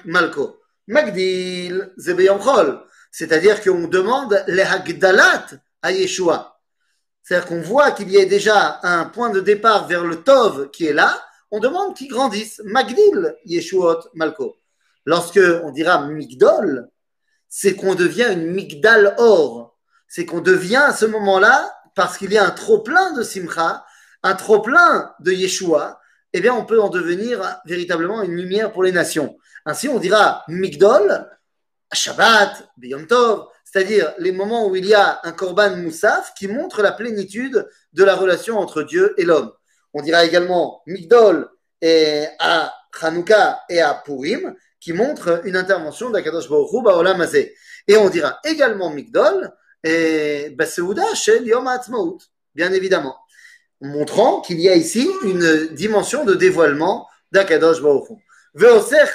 Malko. 0.05 0.59
Magdil 0.87 1.91
Zebeyom 1.97 2.39
c'est-à-dire 3.11 3.63
qu'on 3.63 3.87
demande 3.87 4.43
les 4.47 4.63
Hagdalat 4.63 5.45
à 5.81 5.91
Yeshua. 5.93 6.59
C'est-à-dire 7.23 7.47
qu'on 7.47 7.61
voit 7.61 7.91
qu'il 7.91 8.11
y 8.11 8.19
a 8.19 8.25
déjà 8.25 8.81
un 8.83 9.05
point 9.05 9.29
de 9.29 9.39
départ 9.39 9.87
vers 9.87 10.03
le 10.03 10.21
Tov 10.21 10.69
qui 10.71 10.85
est 10.85 10.93
là, 10.93 11.23
on 11.49 11.61
demande 11.61 11.95
qu'il 11.95 12.09
grandisse. 12.09 12.61
Magdil 12.65 13.35
Yeshuot 13.45 14.09
Malko. 14.15 14.57
Lorsque 15.05 15.39
on 15.63 15.71
dira 15.71 16.05
Migdol, 16.07 16.89
c'est 17.47 17.75
qu'on 17.75 17.95
devient 17.95 18.31
une 18.33 18.51
Migdal 18.51 19.15
Or. 19.17 19.77
C'est 20.09 20.25
qu'on 20.25 20.41
devient 20.41 20.75
à 20.75 20.93
ce 20.93 21.05
moment-là, 21.05 21.73
parce 21.95 22.17
qu'il 22.17 22.33
y 22.33 22.37
a 22.37 22.45
un 22.45 22.51
trop-plein 22.51 23.13
de 23.13 23.23
Simcha, 23.23 23.85
un 24.23 24.35
trop-plein 24.35 25.13
de 25.21 25.31
Yeshua, 25.31 26.01
eh 26.37 26.41
bien, 26.41 26.53
on 26.53 26.65
peut 26.65 26.81
en 26.81 26.89
devenir 26.89 27.61
véritablement 27.65 28.21
une 28.21 28.35
lumière 28.35 28.73
pour 28.73 28.83
les 28.83 28.91
nations. 28.91 29.37
Ainsi, 29.65 29.87
on 29.87 29.99
dira 29.99 30.43
Migdol, 30.49 31.25
Shabbat, 31.93 32.67
Biyom 32.75 33.07
Tov, 33.07 33.47
c'est-à-dire 33.63 34.13
les 34.19 34.33
moments 34.33 34.67
où 34.67 34.75
il 34.75 34.85
y 34.85 34.93
a 34.93 35.21
un 35.23 35.31
Korban 35.31 35.77
Moussaf 35.77 36.33
qui 36.37 36.49
montre 36.49 36.81
la 36.81 36.91
plénitude 36.91 37.65
de 37.93 38.03
la 38.03 38.15
relation 38.15 38.59
entre 38.59 38.83
Dieu 38.83 39.13
et 39.17 39.23
l'homme. 39.23 39.49
On 39.93 40.01
dira 40.01 40.25
également 40.25 40.81
Migdol 40.87 41.49
et 41.81 42.25
à 42.39 42.73
Hanouka 43.01 43.61
et 43.69 43.79
à 43.79 43.93
Purim, 43.93 44.55
qui 44.81 44.91
montre 44.91 45.39
une 45.45 45.55
intervention 45.55 46.09
d'Akadosh 46.09 46.49
Baruch 46.49 46.83
Baolam 46.83 47.21
Hazeh. 47.21 47.55
Et 47.87 47.95
on 47.95 48.09
dira 48.09 48.39
également 48.43 48.89
Migdol 48.89 49.53
et 49.85 50.49
Baseuda 50.49 51.15
Shel 51.15 51.47
Yom 51.47 51.69
bien 52.53 52.73
évidemment 52.73 53.15
montrant 53.81 54.41
qu'il 54.41 54.59
y 54.59 54.69
a 54.69 54.75
ici 54.75 55.09
une 55.23 55.67
dimension 55.73 56.25
de 56.25 56.33
dévoilement 56.33 57.07
d'Akadosh 57.31 57.81
Baruch 57.81 58.09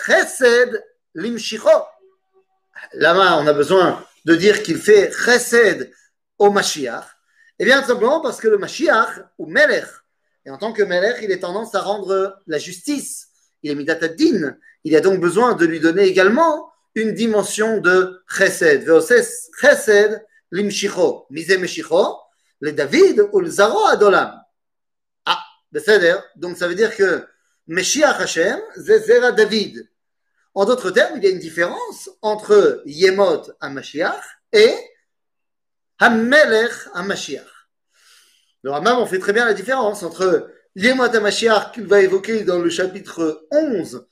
chesed 0.07 0.85
limshicho. 1.15 1.69
Là, 2.95 3.39
on 3.39 3.47
a 3.47 3.53
besoin 3.53 4.05
de 4.25 4.35
dire 4.35 4.63
qu'il 4.63 4.79
fait 4.79 5.11
chesed 5.13 5.91
au 6.39 6.51
Mashiach. 6.51 7.05
Eh 7.59 7.65
bien, 7.65 7.81
tout 7.81 7.89
simplement 7.89 8.21
parce 8.21 8.41
que 8.41 8.49
le 8.49 8.59
Mashiach, 8.59 9.21
ou 9.39 9.47
Melech, 9.47 9.87
et 10.47 10.51
en 10.51 10.59
tant 10.59 10.73
que 10.73 10.83
Melech, 10.83 11.19
il 11.23 11.31
est 11.31 11.41
tendance 11.41 11.75
à 11.75 11.81
rendre 11.81 12.39
la 12.47 12.59
justice. 12.59 13.29
Il 13.63 13.71
est 13.71 13.75
midat 13.75 14.09
din. 14.09 14.57
Il 14.85 14.97
a 14.97 15.01
donc 15.01 15.21
besoin 15.21 15.55
de 15.55 15.67
lui 15.67 15.81
donner 15.81 16.05
également 16.05 16.71
une 16.95 17.13
dimension 17.13 17.79
de 17.79 18.23
chesed. 18.27 18.89
chesed 19.61 20.25
limshicho. 20.51 21.27
Mise 21.31 21.59
meshicho. 21.59 22.17
Le 22.61 22.73
David 22.73 23.29
ou 23.33 23.41
le 23.41 23.51
Zaro 23.51 23.85
Adolam. 23.87 24.40
Donc 26.37 26.57
ça 26.57 26.69
veut 26.69 26.75
dire 26.75 26.95
que 26.97 27.25
Meshiach 27.67 28.21
Hashem, 28.21 28.61
Zera 28.77 29.33
David. 29.33 29.89
En 30.55 30.65
d'autres 30.65 30.91
termes, 30.91 31.19
il 31.19 31.25
y 31.25 31.27
a 31.29 31.31
une 31.31 31.39
différence 31.39 32.11
entre 32.23 32.83
Yemot 32.85 33.43
HaMashiach 33.61 34.21
et 34.53 34.75
Hamelech 35.99 36.73
HaMashiach. 36.95 37.47
Le 38.63 38.71
Rambam 38.73 38.99
on 38.99 39.07
fait 39.07 39.21
très 39.21 39.33
bien 39.33 39.45
la 39.45 39.55
différence 39.55 40.03
entre 40.03 40.51
Yemot 40.75 41.05
HaMashiach 41.05 41.73
qu'il 41.73 41.87
va 41.87 42.01
évoquer 42.01 42.43
dans 42.43 42.59
le 42.59 42.69
chapitre 42.69 43.47
11 43.53 44.07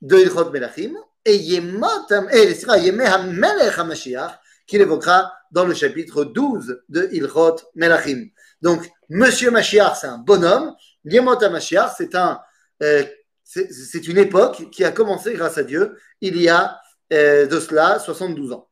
de 0.00 0.18
Ilchot 0.18 0.50
Melachim 0.50 0.94
et 1.24 1.36
Yemot 1.36 1.86
HaMelech 2.10 3.78
HaMashiach 3.78 4.40
qu'il 4.66 4.80
évoquera 4.80 5.32
dans 5.52 5.64
le 5.64 5.74
chapitre 5.74 6.24
12 6.24 6.82
de 6.88 7.08
Ilchot 7.12 7.56
Melachim. 7.76 8.30
Donc, 8.60 8.90
Monsieur 9.08 9.50
Mashiach, 9.50 9.96
c'est 10.00 10.06
un 10.08 10.18
bonhomme. 10.18 10.74
Yemot 11.05 11.39
Mashiach, 11.49 11.93
c'est 11.97 12.15
un, 12.15 12.39
euh, 12.83 13.03
c'est 13.43 14.07
une 14.07 14.17
époque 14.17 14.69
qui 14.71 14.83
a 14.83 14.91
commencé 14.91 15.33
grâce 15.33 15.57
à 15.57 15.63
Dieu 15.63 15.97
il 16.21 16.41
y 16.41 16.49
a 16.49 16.79
euh, 17.11 17.47
de 17.47 17.59
cela 17.59 17.99
72 17.99 18.53
ans. 18.53 18.67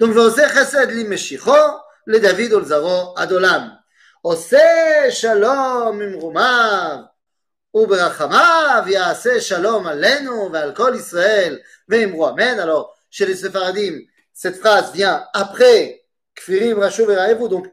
Donc, 0.00 0.14
ועושה 0.14 0.48
חסד 0.48 0.90
למשיחו 0.90 1.56
לדוד 2.06 2.52
ולזרעו 2.52 3.14
עד 3.16 3.32
עולם. 3.32 3.68
עושה 4.22 5.10
שלום 5.10 5.98
ממרומיו 5.98 6.96
וברחמיו 7.74 8.84
יעשה 8.86 9.40
שלום 9.40 9.86
עלינו 9.86 10.50
ועל 10.52 10.74
כל 10.74 10.92
ישראל 10.96 11.58
ואמרו 11.88 12.28
אמן. 12.28 12.60
Alors, 12.60 12.94
chez 13.10 13.26
les 13.26 13.36
Séfaradim, 13.36 14.00
cette 14.32 14.56
phrase 14.56 14.92
vient 14.92 15.26
après 15.32 16.04
Kfirim, 16.34 16.78
Rachou 16.78 17.08
et 17.10 17.48
donc 17.48 17.66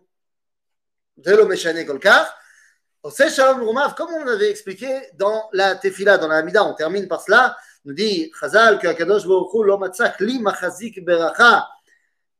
comme 3.03 4.15
on 4.15 4.27
avait 4.27 4.51
expliqué 4.51 5.01
dans 5.15 5.49
la 5.53 5.77
Tefila, 5.77 6.19
dans 6.19 6.29
la 6.29 6.37
Hamida, 6.37 6.65
on 6.65 6.75
termine 6.75 7.09
par 7.09 7.23
cela, 7.23 7.57
nous 7.85 7.95
dit 7.95 8.31
Chazal 8.39 8.79
que 8.79 8.89
Akadosh 8.89 9.27
Baruch 9.27 9.55
Hu 9.55 9.65
lo 9.65 9.79
matzach 9.79 10.19
li 10.21 10.41
machazik 10.41 11.05
beracha 11.05 11.69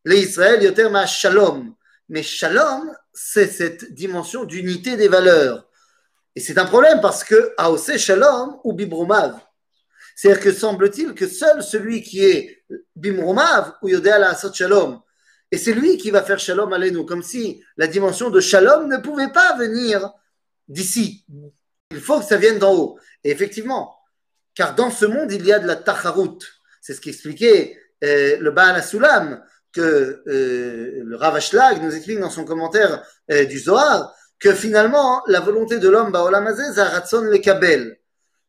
l'Israël 0.05 0.63
yoter 0.63 0.89
ma 0.89 1.07
shalom. 1.07 1.75
Mais 2.09 2.23
shalom, 2.23 2.93
c'est 3.13 3.49
cette 3.49 3.93
dimension 3.93 4.45
d'unité 4.45 4.97
des 4.97 5.09
valeurs. 5.09 5.69
Et 6.35 6.41
c'est 6.41 6.59
un 6.59 6.67
problème 6.67 7.01
parce 7.01 7.25
que 7.25 7.55
Aose 7.59 7.97
shalom 7.97 8.59
ou 8.65 8.73
bibrumav. 8.73 9.39
C'est-à-dire 10.15 10.43
que 10.43 10.53
semble-t-il 10.53 11.15
que 11.15 11.29
seul 11.29 11.63
celui 11.63 12.03
qui 12.03 12.25
est 12.25 12.65
bimrumav 12.95 13.75
ou 13.83 13.89
yodea 13.89 14.19
la 14.19 14.35
shalom, 14.35 15.01
et 15.51 15.59
c'est 15.59 15.73
lui 15.73 15.97
qui 15.97 16.11
va 16.11 16.23
faire 16.23 16.39
shalom 16.39 16.73
à 16.73 16.79
nous, 16.79 17.05
comme 17.05 17.23
si 17.23 17.63
la 17.77 17.87
dimension 17.87 18.31
de 18.31 18.41
shalom 18.41 18.89
ne 18.89 18.97
pouvait 18.97 19.31
pas 19.33 19.57
venir 19.57 20.11
d'ici. 20.69 21.25
Il 21.91 22.01
faut 22.01 22.21
que 22.21 22.27
ça 22.27 22.37
vienne 22.37 22.59
d'en 22.59 22.75
haut. 22.75 22.99
Et 23.25 23.31
effectivement, 23.31 23.95
car 24.55 24.75
dans 24.75 24.91
ce 24.91 25.07
monde, 25.07 25.33
il 25.33 25.45
y 25.45 25.53
a 25.53 25.59
de 25.59 25.67
la 25.67 25.77
tacharut. 25.77 26.39
C'est 26.81 26.95
ce 26.95 27.01
qu'expliquait 27.01 27.79
euh, 28.05 28.37
le 28.39 28.51
Baal 28.51 28.77
Asulam, 28.77 29.43
que 29.73 30.23
euh, 30.27 31.03
le 31.05 31.17
Rav 31.17 31.37
Ashlag 31.37 31.83
nous 31.83 31.95
explique 31.95 32.19
dans 32.19 32.31
son 32.31 32.45
commentaire 32.45 33.03
euh, 33.31 33.45
du 33.45 33.59
Zohar, 33.59 34.15
que 34.39 34.53
finalement, 34.53 35.23
la 35.27 35.41
volonté 35.41 35.79
de 35.79 35.89
l'homme, 35.89 36.13
Baolam 36.13 36.53
Zaratson 36.55 37.23
le 37.23 37.39
Kabel. 37.39 37.99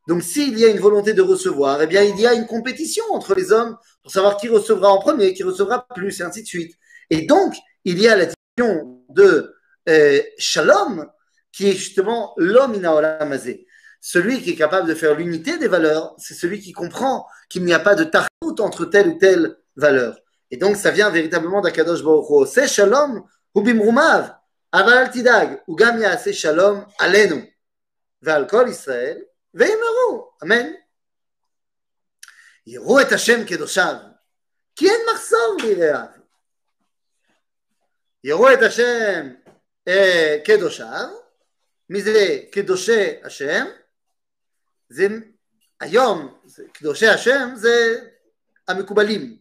Donc, 0.08 0.24
s'il 0.24 0.58
y 0.58 0.64
a 0.64 0.70
une 0.70 0.80
volonté 0.80 1.14
de 1.14 1.22
recevoir, 1.22 1.82
eh 1.82 1.88
bien, 1.88 2.02
il 2.02 2.18
y 2.20 2.26
a 2.26 2.34
une 2.34 2.48
compétition 2.48 3.04
entre 3.12 3.36
les 3.36 3.52
hommes 3.52 3.78
pour 4.02 4.12
savoir 4.12 4.38
qui 4.38 4.48
recevra 4.48 4.90
en 4.90 5.00
premier, 5.00 5.34
qui 5.34 5.44
recevra 5.44 5.86
plus, 5.94 6.22
et 6.22 6.24
ainsi 6.24 6.44
de 6.44 6.48
suite. 6.48 6.76
Et 7.10 7.26
donc, 7.26 7.54
il 7.84 8.00
y 8.00 8.08
a 8.08 8.16
la 8.16 8.26
dimension 8.26 9.04
de 9.10 9.54
euh, 9.90 10.22
Shalom, 10.38 11.08
qui 11.53 11.69
est 11.69 11.73
justement 11.73 12.35
l'homme 12.37 12.75
inaolamazé. 12.75 13.67
Celui 14.01 14.43
qui 14.43 14.51
est 14.51 14.57
capable 14.57 14.89
de 14.89 14.95
faire 14.95 15.15
l'unité 15.15 15.59
des 15.59 15.69
valeurs, 15.69 16.15
c'est 16.19 16.35
celui 16.35 16.61
qui 16.61 16.73
comprend 16.73 17.27
qu'il 17.49 17.65
n'y 17.65 17.75
a 17.75 17.79
pas 17.79 17.95
de 17.95 18.05
tartout 18.05 18.61
entre 18.61 18.85
telle 18.87 19.09
ou 19.09 19.19
telle 19.19 19.57
valeur. 19.77 20.19
Et 20.51 20.57
donc, 20.57 20.77
ça 20.77 20.91
vient 20.91 21.11
véritablement 21.11 21.61
d'Akadosh 21.61 22.03
Baruch 22.03 22.49
C'est 22.49 22.69
Shalom, 22.69 23.25
ou 23.55 23.63
Bimrumav, 23.63 24.35
Aval 24.73 25.11
Tidag, 25.11 25.63
ou 25.67 25.77
Gamia, 25.77 26.17
c'est 26.19 26.33
Shalom, 26.33 26.85
Alenu. 26.99 27.49
ועל 28.23 28.49
כל 28.49 28.67
ישראל, 28.69 29.19
Amen. 30.43 30.67
יראו 32.67 33.01
את 33.01 33.13
השם 33.13 33.45
קדושיו, 33.47 33.95
כי 34.77 34.91
אין 34.91 35.01
מחסור 35.13 35.57
ליראיו. 35.63 36.07
יראו 38.25 38.53
את 38.53 38.63
השם 38.63 39.35
אה, 39.89 40.39
קדושיו, 40.45 41.09
מי 41.91 42.03
זה 42.03 42.39
קדושי 42.53 43.11
השם? 43.25 43.67
זה 44.89 45.07
היום, 45.81 46.35
זה, 46.45 46.63
קדושי 46.73 47.07
השם 47.07 47.51
זה 47.55 48.01
המקובלים. 48.69 49.37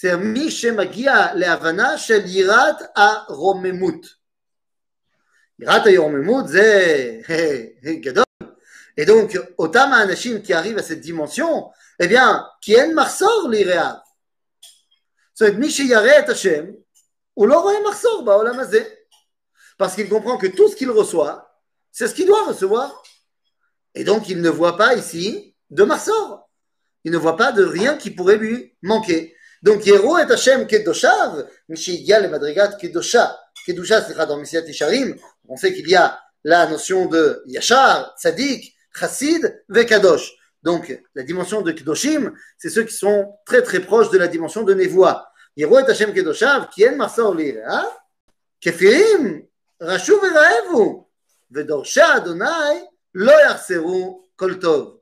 זה 0.00 0.16
מי 0.16 0.50
שמגיע 0.50 1.34
להבנה 1.34 1.98
של 1.98 2.20
יראת 2.26 2.76
הרוממות. 2.96 4.06
יראת 5.58 5.82
הרוממות 5.86 6.48
זה 6.48 7.20
גדול. 7.84 8.24
Et 9.00 9.04
donc, 9.04 9.36
אותם 9.58 9.90
האנשים 9.92 10.42
qui 10.42 10.54
arrivent 10.54 10.78
à 10.78 10.82
cette 10.82 11.00
dimension, 11.00 11.70
eh 12.02 12.08
bien, 12.08 12.40
כי 12.60 12.76
אין 12.76 12.94
מחסור 12.94 13.48
ליראיו. 13.50 13.94
זאת 15.34 15.42
אומרת, 15.42 15.60
מי 15.60 15.70
שירא 15.70 16.18
את 16.18 16.28
השם, 16.28 16.64
parce 19.78 19.94
qu'il 19.94 20.08
comprend 20.08 20.38
que 20.38 20.46
tout 20.46 20.68
ce 20.68 20.76
qu'il 20.76 20.90
reçoit, 20.90 21.49
c'est 21.91 22.07
ce 22.07 22.13
qu'il 22.13 22.25
doit 22.25 22.45
recevoir. 22.45 23.03
Et 23.95 24.03
donc, 24.03 24.29
il 24.29 24.41
ne 24.41 24.49
voit 24.49 24.77
pas 24.77 24.95
ici 24.95 25.55
de 25.69 25.83
Marsor. 25.83 26.49
Il 27.03 27.11
ne 27.11 27.17
voit 27.17 27.37
pas 27.37 27.51
de 27.51 27.63
rien 27.63 27.97
qui 27.97 28.11
pourrait 28.11 28.37
lui 28.37 28.75
manquer. 28.81 29.35
Donc, 29.61 29.85
Yero 29.85 30.17
et 30.17 30.23
Hashem 30.23 30.65
Kedoshav, 30.67 31.47
Mishigia 31.69 32.19
le 32.19 32.29
Madrigat 32.29 32.77
Kedosha, 32.79 33.37
Kedusha, 33.65 34.01
c'est 34.01 34.15
dans 34.15 34.37
Messiat 34.37 34.61
Isharim. 34.61 35.15
On 35.47 35.55
sait 35.55 35.73
qu'il 35.73 35.87
y 35.87 35.95
a 35.95 36.19
la 36.43 36.67
notion 36.67 37.05
de 37.07 37.43
Yachar, 37.45 38.15
Tzadik, 38.17 38.73
Chassid, 38.93 39.63
Vekadosh. 39.69 40.31
Donc, 40.63 40.99
la 41.15 41.23
dimension 41.23 41.61
de 41.61 41.71
Kedoshim, 41.71 42.33
c'est 42.57 42.69
ceux 42.69 42.83
qui 42.83 42.93
sont 42.95 43.35
très 43.45 43.61
très 43.61 43.79
proches 43.79 44.09
de 44.09 44.17
la 44.17 44.27
dimension 44.27 44.63
de 44.63 44.73
Nevoa. 44.73 45.27
Yero 45.55 45.79
et 45.79 45.83
Hashem 45.83 46.13
Kedoshav, 46.13 46.69
qui 46.69 46.83
est 46.83 46.95
Marsor 46.95 47.35
Lira, 47.35 47.85
Kefirim, 48.59 49.43
Rashu 49.79 50.13
Veraevu, 50.13 51.03
Vedorsha 51.50 52.14
Adonai, 52.14 52.84
Lo 53.14 53.32
Yarseru 53.32 54.16
Kol 54.36 54.58
Tov. 54.58 55.00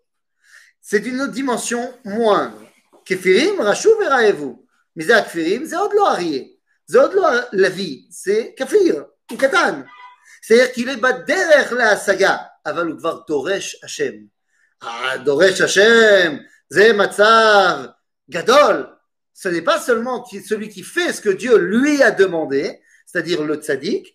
C'est 0.80 1.04
une 1.06 1.20
autre 1.22 1.32
dimension 1.32 1.92
moindre. 2.04 2.62
Kefirim, 3.04 3.60
Rashu 3.60 3.88
Veraevu. 4.00 4.56
Mais 4.96 5.04
c'est 5.04 5.22
Kefirim, 5.24 5.66
c'est 5.66 5.76
עוד 5.76 5.92
לא 5.94 6.12
אריה. 6.12 6.42
זה 6.86 7.00
עוד 7.00 7.14
לא 7.14 7.28
לוי, 7.52 8.06
זה 8.10 8.42
כפיר, 8.56 9.04
הוא 9.30 9.38
קטן. 9.38 9.82
c'est-à-dire 10.42 10.72
qu'il 10.72 10.88
est 10.90 11.00
בדרך 11.00 11.72
להשגה, 11.72 12.36
אבל 12.66 12.86
הוא 12.86 12.98
כבר 12.98 13.20
דורש 13.26 13.76
השם. 13.84 14.12
דורש 15.24 15.60
השם, 15.60 16.36
זה 16.68 16.92
מצב 16.92 17.84
גדול. 18.30 18.86
Ce 19.36 19.48
n'est 19.48 19.62
pas 19.62 19.80
seulement 19.80 20.24
celui 20.24 20.68
qui 20.68 20.82
fait 20.82 21.12
ce 21.12 21.20
que 21.20 21.30
Dieu 21.30 21.56
lui 21.56 22.02
a 22.02 22.10
demandé, 22.12 22.80
c'est-à-dire 23.04 23.42
le 23.42 23.56
tzaddik, 23.56 24.14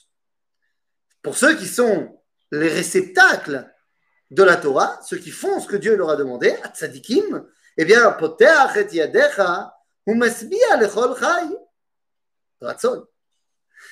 Pour 1.21 1.37
ceux 1.37 1.55
qui 1.55 1.67
sont 1.67 2.19
les 2.51 2.69
réceptacles 2.69 3.69
de 4.29 4.43
la 4.43 4.55
Torah, 4.55 4.99
ceux 5.07 5.17
qui 5.17 5.31
font 5.31 5.59
ce 5.59 5.67
que 5.67 5.75
Dieu 5.75 5.95
leur 5.95 6.09
a 6.09 6.15
demandé, 6.15 6.55
à 6.63 6.69
tzadikim, 6.69 7.45
eh 7.77 7.85
bien, 7.85 8.17
yadecha, 8.91 9.73
ou 10.07 10.15
masbia 10.15 10.77
lechol 10.77 11.15
chai. 11.19 11.55
Ratzon. 12.61 13.05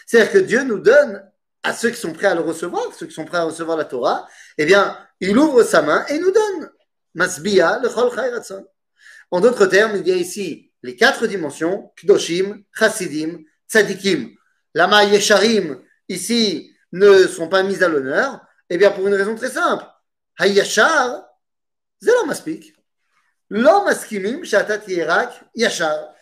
C'est-à-dire 0.06 0.32
que 0.32 0.38
Dieu 0.40 0.64
nous 0.64 0.80
donne 0.80 1.24
à 1.64 1.74
ceux 1.74 1.90
qui 1.90 2.00
sont 2.00 2.14
prêts 2.14 2.28
à 2.28 2.36
le 2.36 2.42
recevoir, 2.42 2.94
ceux 2.94 3.06
qui 3.06 3.14
sont 3.14 3.26
prêts 3.26 3.38
à 3.38 3.44
recevoir 3.44 3.78
la 3.78 3.86
Torah, 3.86 4.28
eh 4.58 4.66
bien, 4.66 4.98
il 5.20 5.38
ouvre 5.38 5.64
sa 5.64 5.82
main 5.82 6.06
et 6.08 6.20
nous 6.20 6.32
donne. 6.32 6.72
Masbia 7.14 7.82
chai 7.84 8.30
ratzon. 8.30 8.66
En 9.32 9.42
d'autres 9.42 9.66
termes, 9.66 9.98
il 9.98 10.08
y 10.08 10.12
a 10.12 10.16
ici 10.16 10.72
les 10.82 10.96
quatre 10.96 11.28
dimensions, 11.28 11.92
Kdoshim, 11.98 12.64
Chassidim, 12.74 13.44
Tzadikim. 13.68 14.36
Lama 14.74 15.04
Yesharim, 15.06 15.82
ici, 16.08 16.74
ne 16.93 17.27
sont 17.27 17.49
pas 17.49 17.63
mises 17.63 17.83
à 17.83 17.89
l'honneur, 17.89 18.41
eh 18.71 18.79
bien, 18.79 18.91
pour 18.91 19.07
une 19.07 19.15
raison 19.15 19.35
très 19.35 19.51
simple. 19.51 19.85
Hayashar, 20.39 21.25
c'est 22.01 22.11
l'homme 22.11 22.29
maspik. 22.29 22.75
L'homme 23.51 23.85
maskimim, 23.85 24.45
shatat 24.45 24.87
yerak, 24.87 25.33
yashar. 25.55 26.13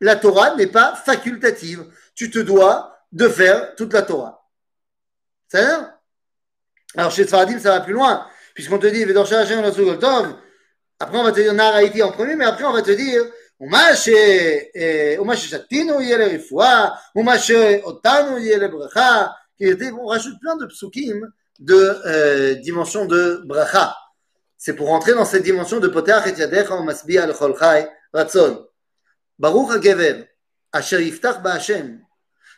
La 0.00 0.16
Torah 0.16 0.54
n'est 0.56 0.66
pas 0.66 0.94
facultative. 0.94 1.84
Tu 2.14 2.30
te 2.30 2.38
dois 2.38 2.96
de 3.12 3.28
faire 3.28 3.74
toute 3.74 3.92
la 3.92 4.02
Torah. 4.02 4.46
C'est 5.48 5.62
ça 5.62 6.00
Alors, 6.96 7.10
chez 7.10 7.26
Sfaradim, 7.26 7.58
ça 7.58 7.72
va 7.72 7.80
plus 7.80 7.92
loin. 7.92 8.26
Puisqu'on 8.54 8.78
te 8.78 8.86
dit, 8.86 9.04
Vedorsha 9.04 9.40
Hashem 9.40 9.62
Tov, 9.98 10.36
après 10.98 11.18
on 11.18 11.22
va 11.22 11.32
te 11.32 11.40
dire 11.40 11.54
Nar 11.54 11.74
Haïti 11.74 12.02
en 12.02 12.12
premier, 12.12 12.36
mais 12.36 12.44
après 12.44 12.64
on 12.64 12.72
va 12.72 12.82
te 12.82 12.90
dire 12.90 13.24
ומה 13.60 15.36
ששתינו 15.36 16.00
יהיה 16.00 16.18
לרפואה, 16.18 16.88
ומה 17.16 17.38
שאותנו 17.38 18.38
יהיה 18.38 18.58
לברכה, 18.58 19.26
on 19.61 20.05
rajoute 20.07 20.39
plein 20.39 20.57
de 20.57 20.65
psukim 20.65 21.31
de 21.59 21.75
euh, 22.05 22.55
dimension 22.55 23.05
de 23.05 23.41
bracha. 23.45 23.95
C'est 24.57 24.73
pour 24.73 24.87
rentrer 24.87 25.13
dans 25.13 25.25
cette 25.25 25.43
dimension 25.43 25.79
de 25.79 25.87
poteach 25.87 26.27
et 26.27 26.39
yadecha 26.39 26.81
masbia 26.81 27.25
lechol 27.25 27.55
chai 27.57 27.87
ratzon. 28.13 28.67
Baruch 29.37 29.71
hagever, 29.71 30.29
asher 30.71 31.01
yiftach 31.01 31.41
ba'Hashem. 31.41 31.99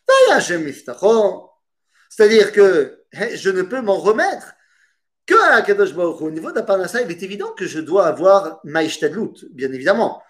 Vaya 0.07 0.38
Hashem 0.38 0.67
yiftacho. 0.67 1.49
C'est-à-dire 2.10 2.51
que 2.51 3.05
je 3.13 3.49
ne 3.49 3.62
peux 3.63 3.81
m'en 3.81 3.97
remettre 3.97 4.53
que 5.25 5.36
à 5.51 5.62
Kadosh 5.62 5.93
Baruch 5.93 6.21
Au 6.21 6.31
niveau 6.31 6.51
d'Aparnassa, 6.51 7.01
il 7.01 7.12
est 7.12 7.21
évident 7.21 7.51
que 7.53 7.65
je 7.65 7.79
dois 7.79 8.07
avoir 8.07 8.62
maïshtadlut, 8.63 9.45
bien 9.51 9.71
évidemment. 9.71 10.23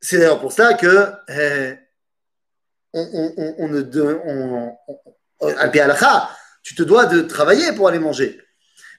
C'est 0.00 0.18
d'ailleurs 0.18 0.40
pour 0.40 0.52
ça 0.52 0.74
que 0.74 1.12
on, 2.94 3.54
on, 3.58 3.74
al 5.42 5.70
tu 6.62 6.74
te 6.74 6.82
dois 6.82 7.06
de 7.06 7.22
travailler 7.22 7.72
pour 7.72 7.88
aller 7.88 7.98
manger. 7.98 8.40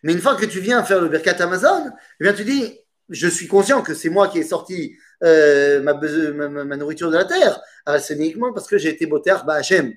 Mais 0.03 0.13
une 0.13 0.19
fois 0.19 0.35
que 0.35 0.45
tu 0.45 0.59
viens 0.59 0.83
faire 0.83 1.01
le 1.01 1.07
Birkat 1.07 1.41
Amazon, 1.41 1.89
eh 2.19 2.23
bien 2.23 2.33
tu 2.33 2.43
dis, 2.43 2.77
je 3.09 3.27
suis 3.27 3.47
conscient 3.47 3.81
que 3.81 3.93
c'est 3.93 4.09
moi 4.09 4.27
qui 4.27 4.39
ai 4.39 4.43
sorti 4.43 4.97
euh, 5.23 5.81
ma, 5.81 6.75
nourriture 6.75 7.09
de 7.09 7.17
la 7.17 7.25
terre. 7.25 7.61
Ah, 7.85 7.99
c'est 7.99 8.15
uniquement 8.15 8.53
parce 8.53 8.67
que 8.67 8.77
j'ai 8.77 8.89
été 8.89 9.05
boter 9.05 9.35
Ba'Hachem. 9.45 9.93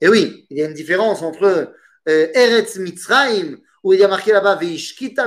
Et 0.00 0.08
oui, 0.08 0.46
il 0.50 0.58
y 0.58 0.62
a 0.62 0.66
une 0.66 0.74
différence 0.74 1.22
entre 1.22 1.74
euh, 2.08 2.28
Eretz 2.34 2.76
Mitzrayim, 2.76 3.58
où 3.82 3.92
il 3.92 4.00
y 4.00 4.04
a 4.04 4.08
marqué 4.08 4.32
là-bas 4.32 4.58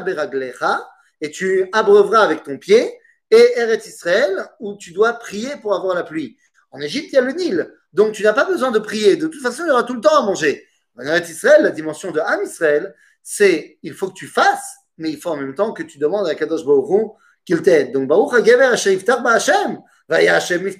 Beraglecha, 0.01 0.87
et 1.21 1.31
tu 1.31 1.69
abreuveras 1.71 2.23
avec 2.23 2.43
ton 2.43 2.57
pied, 2.57 2.99
et 3.29 3.53
Eretz 3.57 3.87
Israël, 3.87 4.47
où 4.59 4.77
tu 4.77 4.91
dois 4.91 5.13
prier 5.13 5.55
pour 5.61 5.75
avoir 5.75 5.95
la 5.95 6.03
pluie. 6.03 6.37
En 6.71 6.79
Égypte, 6.79 7.09
il 7.11 7.15
y 7.15 7.17
a 7.19 7.21
le 7.21 7.33
Nil. 7.33 7.73
Donc 7.97 8.13
tu 8.13 8.21
n'as 8.21 8.33
pas 8.33 8.45
besoin 8.45 8.69
de 8.69 8.77
prier. 8.77 9.15
De 9.15 9.25
toute 9.25 9.41
façon, 9.41 9.63
il 9.65 9.69
y 9.69 9.71
aura 9.71 9.83
tout 9.83 9.95
le 9.95 10.01
temps 10.01 10.15
à 10.15 10.23
manger. 10.23 10.67
En 10.99 11.15
Israël, 11.15 11.63
la 11.63 11.71
dimension 11.71 12.11
de 12.11 12.19
Ham 12.19 12.43
Israël, 12.43 12.95
c'est 13.23 13.79
il 13.81 13.95
faut 13.95 14.09
que 14.09 14.13
tu 14.13 14.27
fasses, 14.27 14.75
mais 14.99 15.09
il 15.09 15.19
faut 15.19 15.31
en 15.31 15.35
même 15.35 15.55
temps 15.55 15.73
que 15.73 15.81
tu 15.81 15.97
demandes 15.97 16.27
à 16.27 16.35
Kadosh 16.35 16.63
Baruch 16.63 17.15
qu'il 17.43 17.59
t'aide. 17.63 17.93
Donc 17.93 18.07
Baruch 18.07 18.35
HaGever 18.35 18.65
Hashem 18.65 18.93
Yiftach 18.93 19.23
Ba'Hashem, 19.23 19.81
Vaya 20.07 20.35
Hashem. 20.35 20.71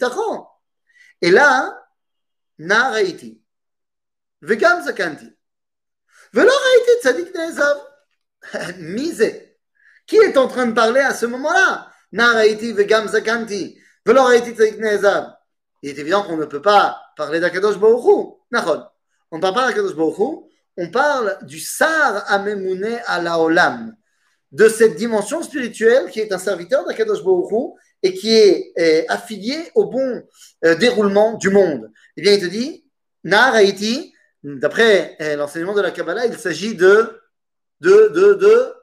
Et 1.23 1.31
là, 1.31 1.83
Na 2.59 2.91
Raiti, 2.91 3.41
Vegam 4.43 4.83
Zakanti, 4.83 5.27
Velo 6.33 6.51
Raiti 6.51 7.01
Tzadik 7.01 7.33
Nezav. 7.33 7.77
Mise. 8.77 9.41
Qui 10.05 10.17
est 10.17 10.37
en 10.37 10.47
train 10.47 10.67
de 10.67 10.73
parler 10.73 11.01
à 11.01 11.15
ce 11.15 11.25
moment-là? 11.25 11.91
Na 12.11 12.33
Raiti 12.33 12.73
Vegam 12.73 13.07
Zakanti, 13.07 13.75
Velo 14.05 14.23
Raiti 14.23 14.53
Tzadik 14.53 14.77
Nezav 14.77 15.36
il 15.81 15.89
est 15.89 15.99
évident 15.99 16.23
qu'on 16.23 16.37
ne 16.37 16.45
peut 16.45 16.61
pas 16.61 16.99
parler 17.15 17.39
d'Akadosh 17.39 17.77
Baruch 17.77 18.03
On 18.05 19.37
ne 19.37 19.41
parle 19.41 19.53
pas 19.53 19.67
d'Akadosh 19.67 19.95
Baruch 19.95 20.47
on 20.77 20.89
parle 20.91 21.39
du 21.41 21.59
Sar 21.59 22.23
Amemouné 22.31 22.99
à 23.07 23.19
la 23.19 23.39
Olam, 23.39 23.95
de 24.51 24.69
cette 24.69 24.95
dimension 24.95 25.41
spirituelle 25.41 26.11
qui 26.11 26.19
est 26.19 26.31
un 26.31 26.37
serviteur 26.37 26.85
d'Akadosh 26.85 27.23
Baruch 27.23 27.73
et 28.03 28.13
qui 28.13 28.31
est 28.31 28.73
euh, 28.77 29.03
affilié 29.09 29.57
au 29.73 29.85
bon 29.85 30.23
euh, 30.63 30.75
déroulement 30.75 31.33
du 31.33 31.49
monde. 31.49 31.91
Eh 32.15 32.21
bien, 32.21 32.33
il 32.33 32.41
te 32.41 32.45
dit, 32.45 32.85
Nar 33.23 33.55
Haïti, 33.55 34.13
d'après 34.43 35.17
euh, 35.19 35.35
l'enseignement 35.35 35.73
de 35.73 35.81
la 35.81 35.89
Kabbalah, 35.89 36.27
il 36.27 36.37
s'agit 36.37 36.75
de, 36.75 37.19
de, 37.81 38.11
de, 38.13 38.33
de 38.35 38.73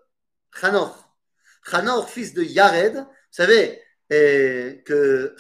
Chanor. 0.53 1.15
Chanor, 1.63 2.11
fils 2.11 2.35
de 2.35 2.43
Yared, 2.43 2.97
vous 2.97 3.05
savez, 3.31 3.81
que 4.09 5.35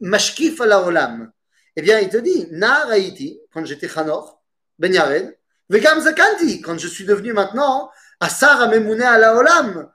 mashkif 0.00 0.60
à 0.60 0.66
la 0.66 0.82
olam. 0.82 1.32
Eh 1.76 1.82
bien, 1.82 2.00
il 2.00 2.08
te 2.08 2.16
dit, 2.16 2.48
na 2.50 2.84
raïti, 2.86 3.40
quand 3.52 3.64
j'étais 3.64 3.88
Chanoch, 3.88 4.38
ben 4.78 4.92
Yared, 4.92 5.36
vegam 5.68 6.00
zakanti, 6.00 6.60
quand 6.60 6.78
je 6.78 6.88
suis 6.88 7.04
devenu 7.04 7.32
maintenant 7.32 7.90
asar 8.20 8.60
amemune 8.62 9.02
à 9.02 9.18
la 9.18 9.36
olam, 9.36 9.90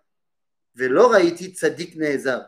velo 0.76 1.08
raïti 1.08 1.54
tzadik 1.54 1.96
neezav. 1.96 2.48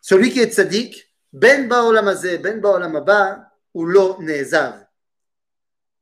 Celui 0.00 0.30
qui 0.30 0.40
est 0.40 0.52
tzadik, 0.52 1.14
ben 1.32 1.68
baolam 1.68 2.08
hazeh, 2.08 2.38
ben 2.38 2.60
baolam 2.60 2.96
haba, 2.96 3.50
ou 3.74 3.84
lo 3.84 4.20
neezav. 4.20 4.84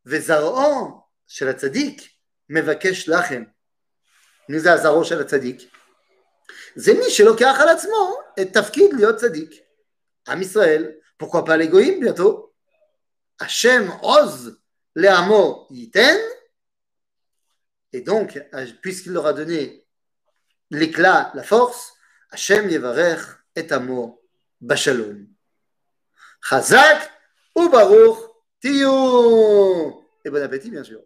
וזרעו 0.07 1.01
של 1.27 1.47
הצדיק 1.47 2.01
מבקש 2.49 3.09
לחם. 3.09 3.43
מי 4.49 4.59
זה 4.59 4.73
הזרעו 4.73 5.05
של 5.05 5.21
הצדיק? 5.21 5.61
זה 6.75 6.93
מי 6.93 7.09
שלוקח 7.09 7.57
על 7.61 7.69
עצמו 7.69 8.19
את 8.41 8.53
תפקיד 8.53 8.93
להיות 8.93 9.15
צדיק. 9.15 9.51
עם 10.27 10.41
ישראל, 10.41 10.91
pourquoi 11.17 11.43
pas 11.43 11.57
les 11.57 11.67
goïms 11.67 11.99
bientôt? 11.99 12.53
Hachem 13.39 13.91
ose 14.01 14.57
le 14.95 15.09
amo 15.09 15.67
yiten. 15.69 16.17
Et 17.91 18.01
donc, 18.01 18.39
puisqu'il 18.81 19.13
leur 19.13 19.27
a 19.27 19.33
donné 19.33 19.85
l'éclat, 20.71 21.31
la 21.35 21.43
force, 21.43 21.93
Hashem 22.31 22.69
yevarech 22.69 23.21
et 23.55 23.71
amo 23.71 24.21
bashalom. 24.61 25.27
Chazak 26.41 27.11
ou 27.55 27.69
baruch 27.69 28.17
tiyu. 28.60 28.88
Et 30.24 30.30
bon 30.30 30.42
appétit, 30.42 30.70
bien 30.70 30.84
sûr. 30.84 31.00